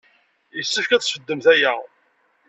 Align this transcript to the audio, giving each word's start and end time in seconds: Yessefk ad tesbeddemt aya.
Yessefk 0.57 0.91
ad 0.91 1.01
tesbeddemt 1.01 1.45
aya. 1.53 1.73